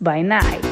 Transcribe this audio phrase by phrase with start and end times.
[0.00, 0.67] by night.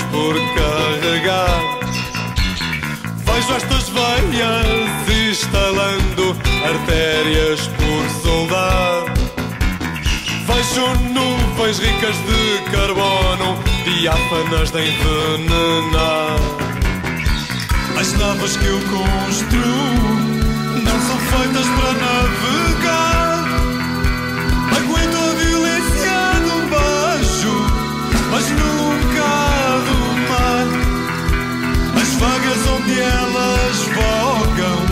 [0.00, 1.60] por carregar.
[3.26, 9.04] Vejo estas veias instalando artérias por soldar.
[10.46, 16.36] Vejo nuvens ricas de carbono, diáfanas de envenenar.
[18.00, 20.12] As naves que eu construo
[20.84, 23.11] não são feitas para navegar.
[32.82, 34.91] onde elas vogam.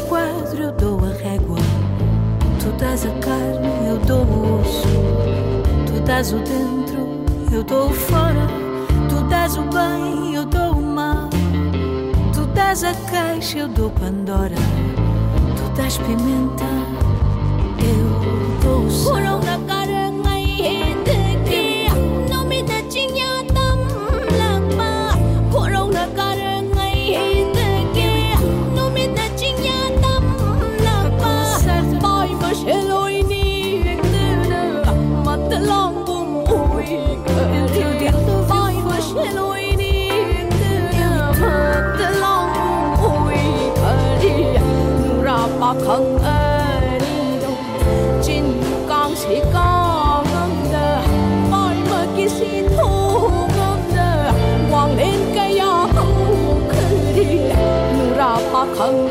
[0.00, 1.58] esquadro, eu dou a régua.
[2.58, 4.88] Tu dás a carne, eu dou o osso.
[5.86, 7.06] Tu dás o dentro,
[7.52, 8.46] eu dou o fora.
[9.08, 11.28] Tu dás o bem, eu dou o mal.
[12.32, 14.56] Tu dás a caixa, eu dou Pandora.
[15.56, 16.64] Tu dás pimenta
[45.70, 47.46] 我空爱你懂，
[48.20, 48.42] 真
[48.88, 50.24] 刚是刚
[50.68, 50.76] 的，
[51.52, 51.54] 爱
[51.86, 52.38] 莫见是
[52.74, 53.46] 痛
[53.94, 54.34] 的，
[54.72, 55.00] 望你
[55.32, 55.98] 个样哭
[56.66, 56.74] 哭
[57.14, 57.54] 的，
[57.94, 59.09] 努拉怕空。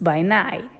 [0.00, 0.79] by night.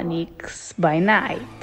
[0.00, 1.59] Phonics by Night.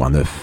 [0.00, 0.39] 92.9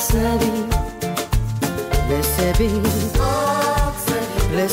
[0.00, 2.70] sabi
[4.52, 4.66] Le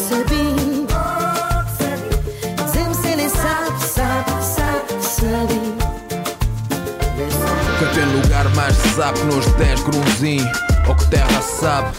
[7.80, 11.98] Que tem lugar mais sabe que nos 10 grunzinho ou que terra sabe.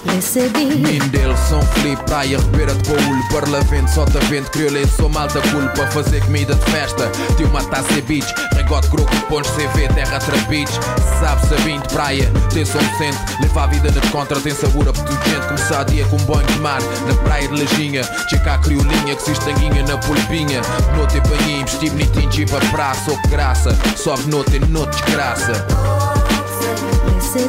[0.76, 5.91] Mindelo, São Felipe, Praia, Ribeira de Baúlho Parlamento, Sota Vento, Crioulense, sou malta culpa Para
[5.91, 10.72] fazer comida de festa, tem uma taça e beach Regote, grupo, pontos, CV, terra, trapiche
[11.20, 15.47] Sabe, sabinho de praia, tem som decente Leva a vida na contra, tem sabor apetujente
[15.47, 19.22] Começar dia com um banho de mar Na praia de Lajinha, checa a criolinha Que
[19.22, 20.61] se estanguinha na polpinha
[20.97, 25.66] Noite e banhinho, vesti bonitinho, tipo a praça que graça, sobe noite e noite desgraça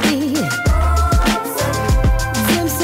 [0.10, 0.69] Le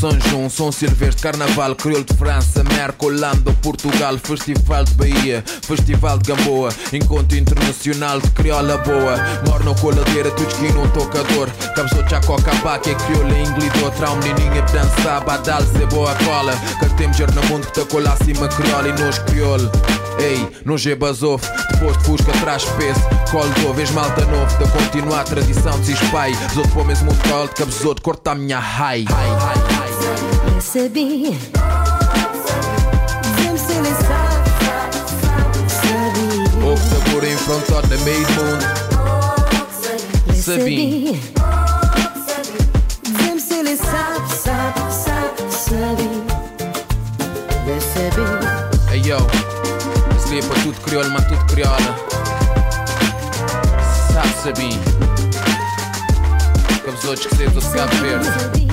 [0.00, 6.16] São João, São Silvestre, Carnaval, Crioulo de França, Merca, Holanda, Portugal, Festival de Bahia, Festival
[6.16, 12.08] de Gamboa, Encontro Internacional de Crioula Boa, Moro na coladeira, tu esquina um tocador, Cabezou
[12.08, 17.66] Chacoca, Baque, Crioula, Inglidor, Trau, menininha, dança, Badal, Zé Boa Cola, Cantemos ger na mundo
[17.66, 19.70] que tá cola acima, Crioula e nos Crioulo.
[20.18, 24.66] Ei, no G basof, depois de Fusca traz peso, colo de vez malta novo, da
[24.70, 28.58] continuar a tradição de espai, Zoto para o mesmo colo, de cabezoto, corta a minha
[28.58, 29.04] high.
[29.04, 29.69] Le Sabine
[30.60, 30.90] Zem
[33.56, 34.44] se le sap,
[35.68, 36.28] sabi
[36.62, 38.66] Ou que sabor enfrentado na meio mundo.
[40.26, 41.18] Le Sabine.
[42.26, 42.60] Sabine
[43.22, 46.10] Zem se le sap, sap, sap, sabi
[47.66, 48.50] Le Sabine
[48.90, 49.18] Hey yo,
[50.16, 51.96] esse é para tudo crioulo, mas tudo crioula.
[54.12, 54.80] Sabe, sabim.
[56.84, 58.69] Cabezotos que cedo de Cabo Verde.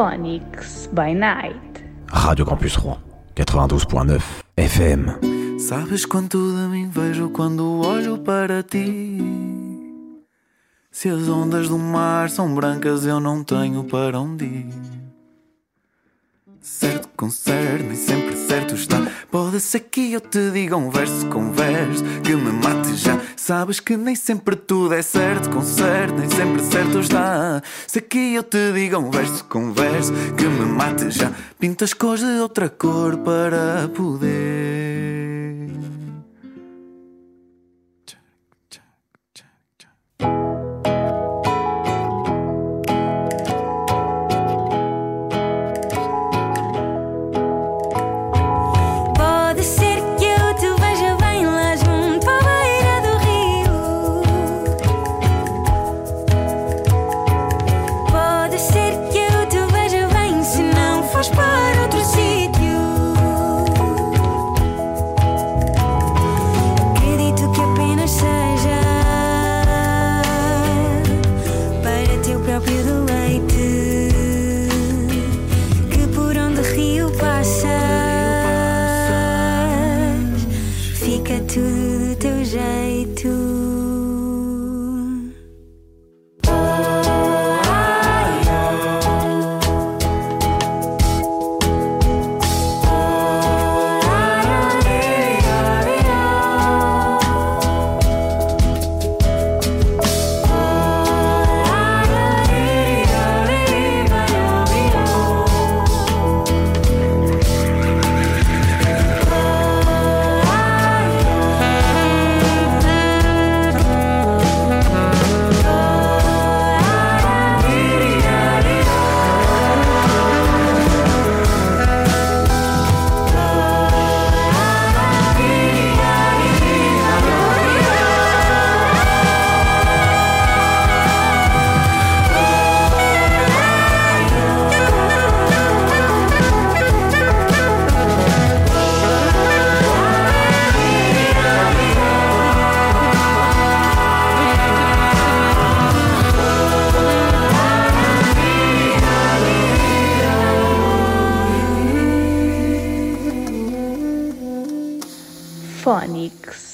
[0.00, 1.84] Phonics by Night.
[2.08, 2.96] Radio Campus Rouen,
[3.36, 4.22] 92.9
[4.56, 5.58] FM.
[5.60, 9.18] Sabes quanto de mim vejo quando olho para ti?
[10.90, 14.99] Se as ondas do mar são brancas, eu não tenho para onde ir.
[17.22, 18.96] Nem sempre certo está.
[19.30, 23.20] Pode ser que eu te diga um verso com verso que me mate já.
[23.36, 27.62] Sabes que nem sempre tudo é certo com certo, nem sempre certo está.
[27.86, 31.30] Se que eu te diga um verso com verso que me mate já.
[31.58, 35.19] Pintas cores de outra cor para poder.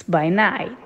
[0.09, 0.86] By Night.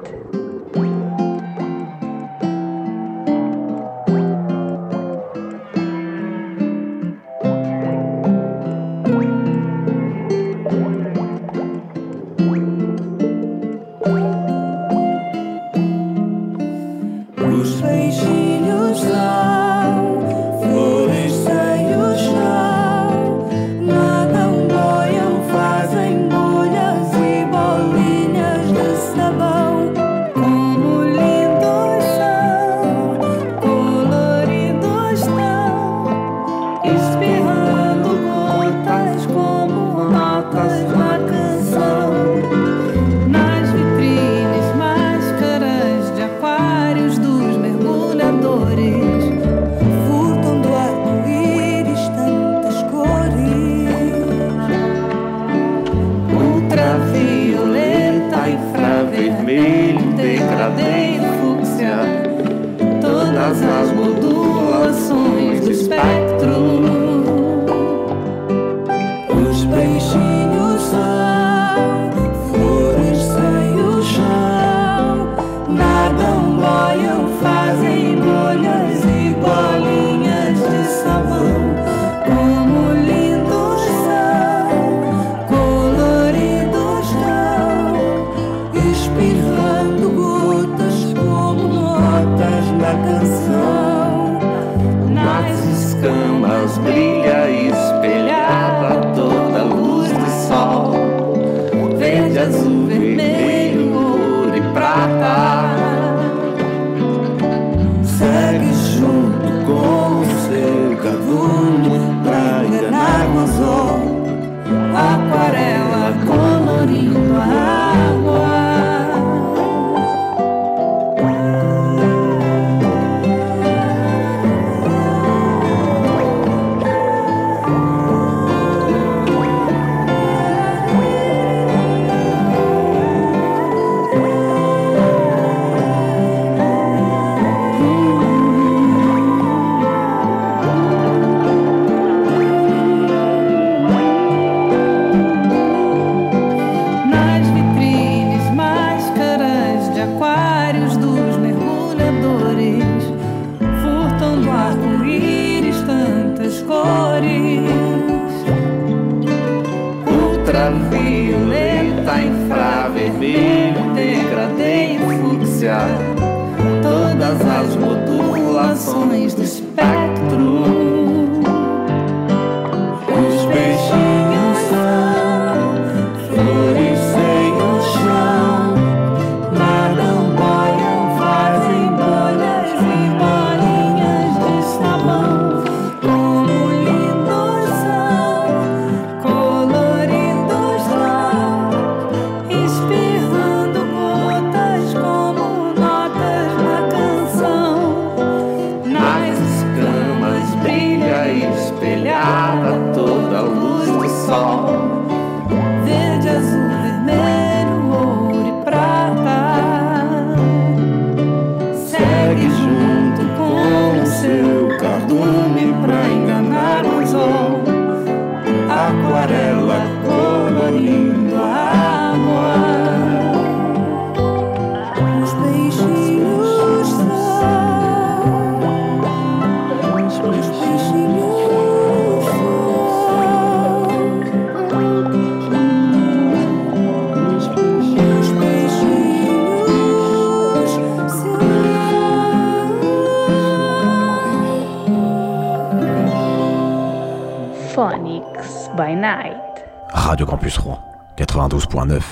[251.71, 252.10] 106.9.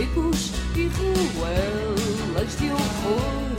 [0.00, 3.56] becos e ruelas de horror,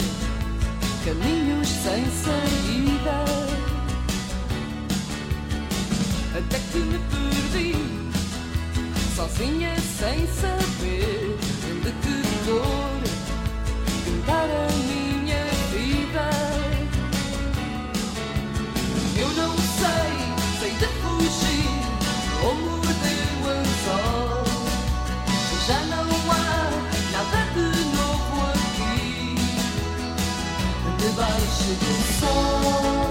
[1.05, 3.25] caminhos sem saída.
[6.35, 7.75] Até que me perdi,
[9.15, 11.37] sozinha sem saber
[11.83, 13.01] de que dor
[14.05, 15.00] cantar a mim.
[31.61, 33.10] nasce do sol.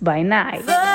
[0.00, 0.87] by night.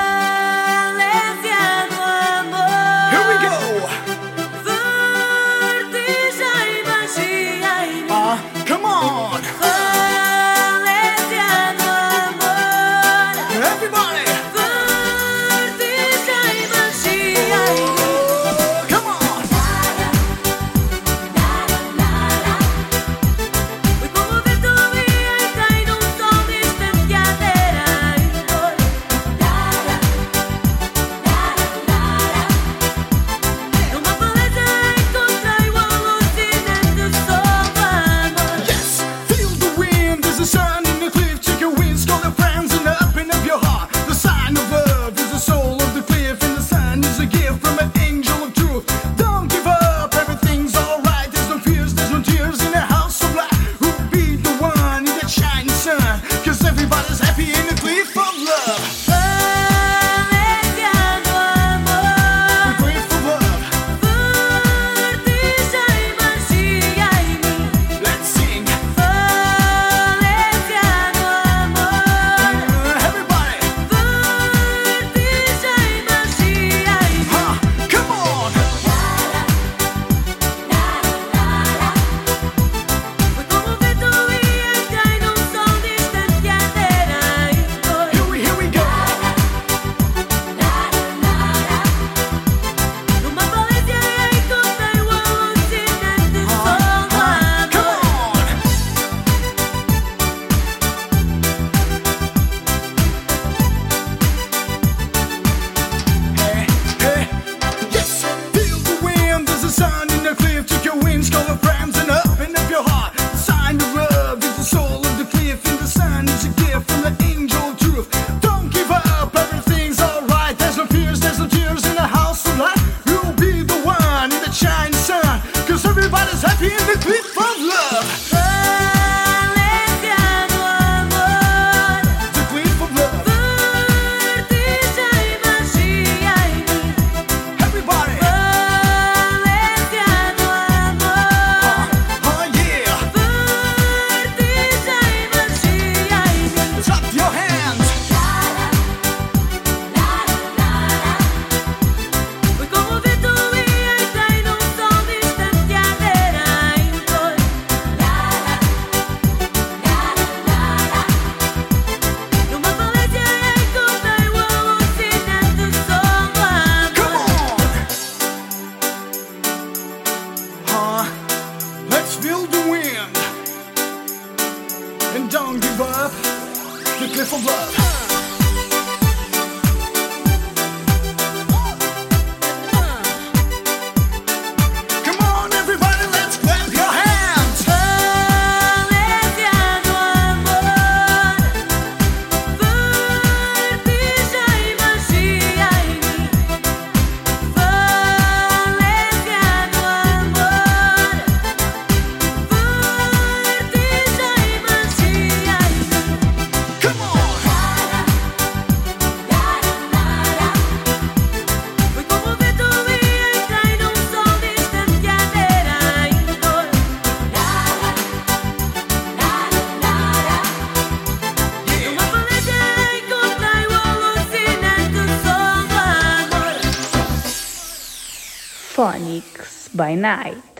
[228.74, 230.53] Phonics by Night.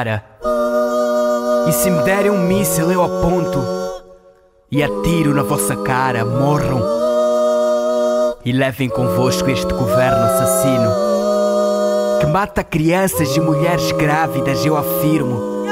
[0.00, 0.24] Cara.
[1.68, 3.58] E se me derem um míssil, eu aponto
[4.70, 6.24] e atiro na vossa cara.
[6.24, 6.80] Morram.
[8.44, 11.10] E levem convosco este governo assassino
[12.20, 15.64] que mata crianças e mulheres grávidas, eu afirmo.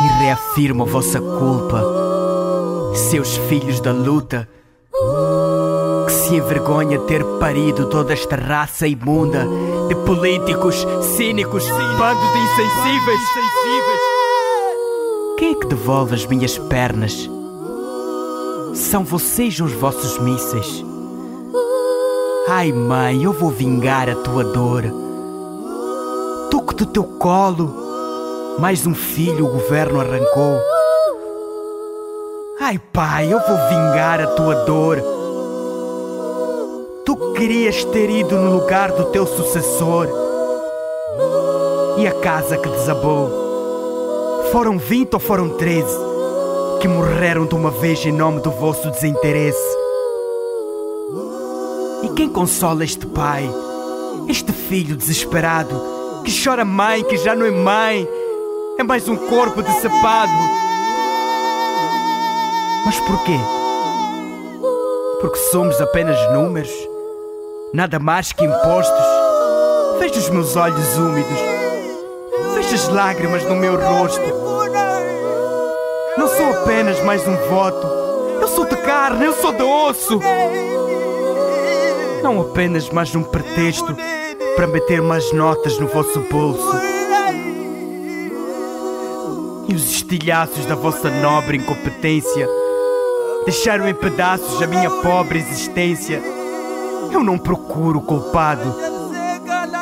[0.00, 1.82] E reafirmo a vossa culpa,
[3.10, 4.48] seus filhos da luta
[6.32, 9.46] que se envergonha ter parido toda esta raça imunda
[9.88, 11.64] de políticos cínicos,
[11.98, 13.20] bando de insensíveis.
[15.36, 17.28] Quem é que devolve as minhas pernas?
[18.74, 20.82] São vocês os vossos mísseis.
[22.48, 24.84] Ai, mãe, eu vou vingar a tua dor.
[26.50, 28.56] Toco do teu colo.
[28.58, 30.58] Mais um filho o governo arrancou.
[32.60, 35.21] Ai, pai, eu vou vingar a tua dor.
[37.04, 40.08] Tu querias ter ido no lugar do teu sucessor.
[41.98, 43.28] E a casa que desabou?
[44.52, 45.98] Foram vinte ou foram treze
[46.80, 49.76] que morreram de uma vez em nome do vosso desinteresse?
[52.04, 53.50] E quem consola este pai,
[54.28, 55.74] este filho desesperado,
[56.24, 58.08] que chora mãe, que já não é mãe,
[58.78, 60.32] é mais um corpo decepado?
[62.86, 63.38] Mas porquê?
[65.20, 66.91] Porque somos apenas números?
[67.72, 69.06] Nada mais que impostos?
[69.98, 71.38] Veja os meus olhos úmidos.
[72.54, 74.20] Veja as lágrimas no meu rosto.
[76.18, 77.86] Não sou apenas mais um voto.
[78.42, 80.20] Eu sou de carne, eu sou de osso.
[82.22, 83.96] Não apenas mais um pretexto
[84.54, 86.76] para meter mais notas no vosso bolso.
[89.66, 92.46] E os estilhaços da vossa nobre incompetência
[93.46, 96.31] deixaram em pedaços a minha pobre existência.
[97.22, 98.74] Eu não procuro o culpado.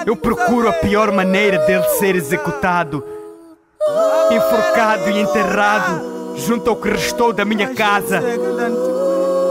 [0.04, 3.02] Eu procuro a pior maneira dele ser executado.
[4.30, 8.22] Enforcado e enterrado junto ao que restou da minha casa.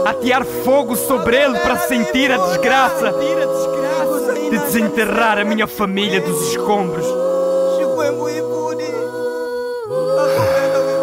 [0.06, 3.12] Atear fogo sobre ele para sentir a desgraça
[4.48, 7.06] de desenterrar a minha família dos escombros.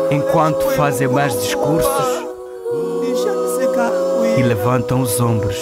[0.09, 2.17] Enquanto fazem mais discursos
[4.38, 5.57] e levantam os ombros.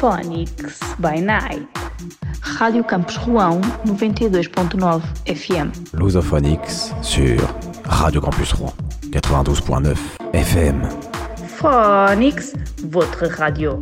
[0.00, 1.66] Phonics by Night.
[2.60, 5.72] Rádio Campos Rouen 92.9 FM.
[5.92, 7.36] Lusophonix sur
[7.84, 8.72] Radio Campus Rouen
[9.10, 9.96] 92.9
[10.34, 10.82] FM.
[11.48, 13.80] Phonics, votre radio.